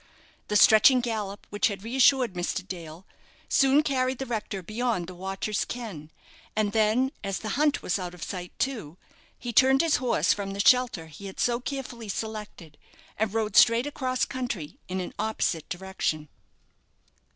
[0.47, 2.67] The stretching gallop which had reassured Mr.
[2.67, 3.05] Dale
[3.47, 6.09] soon carried the rector beyond the watcher's ken,
[6.55, 8.97] and then, as the hunt was out of sight too,
[9.37, 12.79] he turned his horse from the shelter he had so carefully selected,
[13.19, 16.29] and rode straight across country in an opposite direction.